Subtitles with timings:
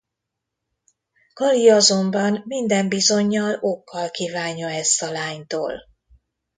[1.33, 5.73] Kali azonban minden bizonnyal okkal kívánja ezt a lánytól.